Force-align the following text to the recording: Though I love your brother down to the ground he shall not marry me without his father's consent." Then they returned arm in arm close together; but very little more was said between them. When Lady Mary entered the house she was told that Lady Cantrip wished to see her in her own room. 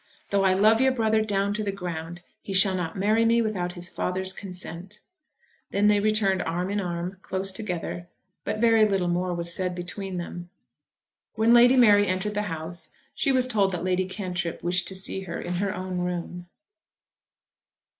Though 0.31 0.43
I 0.43 0.55
love 0.55 0.81
your 0.81 0.91
brother 0.91 1.21
down 1.23 1.53
to 1.53 1.63
the 1.63 1.71
ground 1.71 2.21
he 2.41 2.53
shall 2.53 2.73
not 2.73 2.97
marry 2.97 3.23
me 3.23 3.39
without 3.39 3.73
his 3.73 3.87
father's 3.87 4.33
consent." 4.33 4.99
Then 5.69 5.85
they 5.85 5.99
returned 5.99 6.41
arm 6.41 6.71
in 6.71 6.79
arm 6.81 7.19
close 7.21 7.51
together; 7.51 8.07
but 8.43 8.57
very 8.59 8.83
little 8.87 9.09
more 9.09 9.31
was 9.35 9.53
said 9.53 9.75
between 9.75 10.17
them. 10.17 10.49
When 11.35 11.53
Lady 11.53 11.75
Mary 11.77 12.07
entered 12.07 12.33
the 12.33 12.41
house 12.49 12.89
she 13.13 13.31
was 13.31 13.45
told 13.45 13.71
that 13.73 13.83
Lady 13.83 14.07
Cantrip 14.07 14.63
wished 14.63 14.87
to 14.87 14.95
see 14.95 15.21
her 15.25 15.39
in 15.39 15.57
her 15.61 15.71
own 15.71 15.99
room. 15.99 16.47